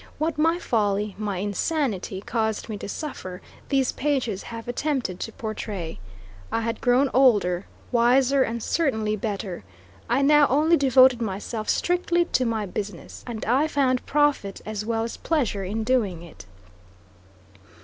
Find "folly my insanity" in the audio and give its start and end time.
0.57-2.21